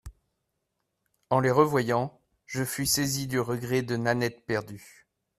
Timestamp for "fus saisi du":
2.63-3.39